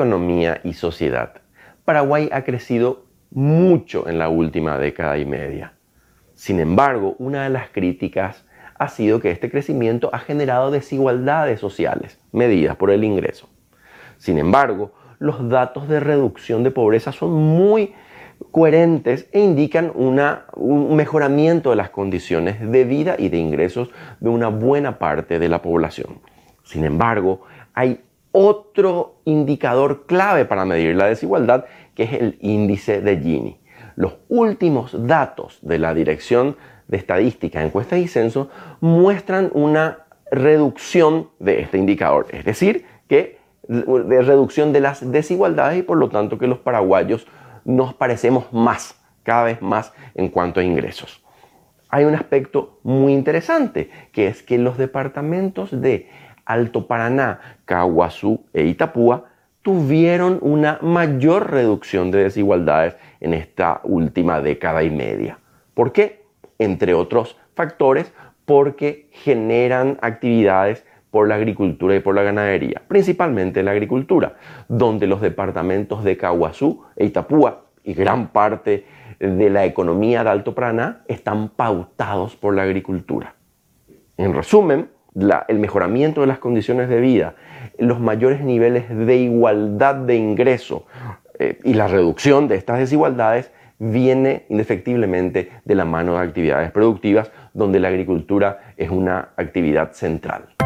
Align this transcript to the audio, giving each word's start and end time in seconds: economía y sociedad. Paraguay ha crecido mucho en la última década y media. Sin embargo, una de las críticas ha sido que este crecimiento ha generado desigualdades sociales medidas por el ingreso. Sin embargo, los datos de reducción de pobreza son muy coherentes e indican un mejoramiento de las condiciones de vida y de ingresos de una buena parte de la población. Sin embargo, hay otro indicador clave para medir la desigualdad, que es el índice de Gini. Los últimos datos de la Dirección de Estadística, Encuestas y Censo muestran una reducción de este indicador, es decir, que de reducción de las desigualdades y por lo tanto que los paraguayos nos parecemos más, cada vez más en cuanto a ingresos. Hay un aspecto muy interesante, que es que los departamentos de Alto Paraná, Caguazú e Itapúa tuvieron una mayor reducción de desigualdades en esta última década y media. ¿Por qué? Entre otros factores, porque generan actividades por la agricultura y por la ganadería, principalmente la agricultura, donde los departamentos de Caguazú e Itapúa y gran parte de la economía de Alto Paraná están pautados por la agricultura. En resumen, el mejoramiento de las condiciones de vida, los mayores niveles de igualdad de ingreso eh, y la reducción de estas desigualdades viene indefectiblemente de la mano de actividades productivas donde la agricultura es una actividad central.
economía 0.00 0.62
y 0.64 0.72
sociedad. 0.72 1.42
Paraguay 1.84 2.30
ha 2.32 2.42
crecido 2.42 3.04
mucho 3.30 4.08
en 4.08 4.18
la 4.18 4.30
última 4.30 4.78
década 4.78 5.18
y 5.18 5.26
media. 5.26 5.74
Sin 6.34 6.58
embargo, 6.58 7.16
una 7.18 7.42
de 7.44 7.50
las 7.50 7.68
críticas 7.68 8.46
ha 8.78 8.88
sido 8.88 9.20
que 9.20 9.30
este 9.30 9.50
crecimiento 9.50 10.08
ha 10.14 10.20
generado 10.20 10.70
desigualdades 10.70 11.60
sociales 11.60 12.18
medidas 12.32 12.76
por 12.76 12.90
el 12.90 13.04
ingreso. 13.04 13.50
Sin 14.16 14.38
embargo, 14.38 14.94
los 15.18 15.50
datos 15.50 15.86
de 15.86 16.00
reducción 16.00 16.62
de 16.62 16.70
pobreza 16.70 17.12
son 17.12 17.34
muy 17.34 17.92
coherentes 18.52 19.28
e 19.32 19.40
indican 19.40 19.92
un 19.94 20.96
mejoramiento 20.96 21.68
de 21.68 21.76
las 21.76 21.90
condiciones 21.90 22.58
de 22.58 22.84
vida 22.84 23.16
y 23.18 23.28
de 23.28 23.36
ingresos 23.36 23.90
de 24.18 24.30
una 24.30 24.48
buena 24.48 24.98
parte 24.98 25.38
de 25.38 25.50
la 25.50 25.60
población. 25.60 26.20
Sin 26.62 26.86
embargo, 26.86 27.42
hay 27.74 28.00
otro 28.32 29.20
indicador 29.24 30.06
clave 30.06 30.44
para 30.44 30.64
medir 30.64 30.96
la 30.96 31.06
desigualdad, 31.06 31.64
que 31.94 32.04
es 32.04 32.12
el 32.14 32.38
índice 32.40 33.00
de 33.00 33.18
Gini. 33.18 33.60
Los 33.96 34.14
últimos 34.28 35.06
datos 35.06 35.58
de 35.62 35.78
la 35.78 35.94
Dirección 35.94 36.56
de 36.88 36.96
Estadística, 36.96 37.62
Encuestas 37.62 37.98
y 37.98 38.08
Censo 38.08 38.50
muestran 38.80 39.50
una 39.52 40.06
reducción 40.30 41.30
de 41.38 41.60
este 41.60 41.78
indicador, 41.78 42.26
es 42.30 42.44
decir, 42.44 42.86
que 43.08 43.38
de 43.68 44.22
reducción 44.22 44.72
de 44.72 44.80
las 44.80 45.12
desigualdades 45.12 45.78
y 45.78 45.82
por 45.82 45.98
lo 45.98 46.08
tanto 46.08 46.38
que 46.38 46.46
los 46.46 46.58
paraguayos 46.58 47.26
nos 47.64 47.94
parecemos 47.94 48.52
más, 48.52 49.00
cada 49.22 49.44
vez 49.44 49.62
más 49.62 49.92
en 50.14 50.28
cuanto 50.28 50.60
a 50.60 50.64
ingresos. 50.64 51.22
Hay 51.88 52.04
un 52.04 52.14
aspecto 52.14 52.78
muy 52.82 53.12
interesante, 53.12 53.90
que 54.12 54.28
es 54.28 54.42
que 54.42 54.58
los 54.58 54.78
departamentos 54.78 55.80
de 55.80 56.08
Alto 56.50 56.86
Paraná, 56.88 57.40
Caguazú 57.64 58.44
e 58.52 58.64
Itapúa 58.64 59.26
tuvieron 59.62 60.38
una 60.40 60.78
mayor 60.82 61.50
reducción 61.50 62.10
de 62.10 62.24
desigualdades 62.24 62.96
en 63.20 63.34
esta 63.34 63.80
última 63.84 64.40
década 64.40 64.82
y 64.82 64.90
media. 64.90 65.38
¿Por 65.74 65.92
qué? 65.92 66.24
Entre 66.58 66.92
otros 66.94 67.36
factores, 67.54 68.12
porque 68.44 69.08
generan 69.12 69.98
actividades 70.02 70.84
por 71.12 71.28
la 71.28 71.36
agricultura 71.36 71.94
y 71.94 72.00
por 72.00 72.16
la 72.16 72.22
ganadería, 72.22 72.82
principalmente 72.88 73.62
la 73.62 73.70
agricultura, 73.70 74.34
donde 74.66 75.06
los 75.06 75.20
departamentos 75.20 76.02
de 76.02 76.16
Caguazú 76.16 76.84
e 76.96 77.06
Itapúa 77.06 77.66
y 77.84 77.94
gran 77.94 78.28
parte 78.28 78.86
de 79.20 79.50
la 79.50 79.64
economía 79.66 80.24
de 80.24 80.30
Alto 80.30 80.54
Paraná 80.54 81.02
están 81.06 81.50
pautados 81.50 82.34
por 82.34 82.54
la 82.56 82.62
agricultura. 82.62 83.34
En 84.16 84.34
resumen, 84.34 84.88
el 85.48 85.58
mejoramiento 85.58 86.20
de 86.20 86.26
las 86.26 86.38
condiciones 86.38 86.88
de 86.88 87.00
vida, 87.00 87.34
los 87.78 88.00
mayores 88.00 88.40
niveles 88.42 88.88
de 88.88 89.16
igualdad 89.16 89.94
de 89.94 90.16
ingreso 90.16 90.86
eh, 91.38 91.58
y 91.64 91.74
la 91.74 91.88
reducción 91.88 92.48
de 92.48 92.56
estas 92.56 92.78
desigualdades 92.78 93.50
viene 93.78 94.44
indefectiblemente 94.50 95.50
de 95.64 95.74
la 95.74 95.86
mano 95.86 96.14
de 96.14 96.20
actividades 96.20 96.70
productivas 96.70 97.30
donde 97.54 97.80
la 97.80 97.88
agricultura 97.88 98.74
es 98.76 98.90
una 98.90 99.30
actividad 99.36 99.92
central. 99.92 100.59